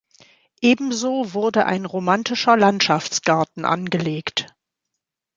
Ebenso 0.61 1.35
wurde 1.35 1.67
ein 1.67 1.85
romantischer 1.85 2.57
Landschaftsgarten 2.57 3.65
angelegt. 3.65 4.47